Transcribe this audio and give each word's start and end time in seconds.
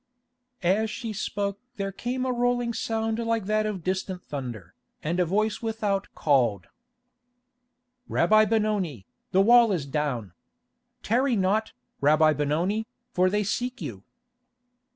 As 0.63 0.89
she 0.89 1.13
spoke 1.13 1.59
there 1.75 1.91
came 1.91 2.25
a 2.25 2.31
rolling 2.33 2.73
sound 2.73 3.19
like 3.19 3.45
that 3.45 3.67
of 3.67 3.83
distant 3.83 4.23
thunder, 4.23 4.73
and 5.03 5.19
a 5.19 5.25
voice 5.27 5.61
without 5.61 6.07
called: 6.15 6.65
"Rabbi 8.09 8.45
Benoni, 8.45 9.05
the 9.31 9.41
wall 9.41 9.71
is 9.71 9.85
down. 9.85 10.33
Tarry 11.03 11.35
not, 11.35 11.73
Rabbi 12.01 12.33
Benoni, 12.33 12.87
for 13.11 13.29
they 13.29 13.43
seek 13.43 13.79
you." 13.79 14.01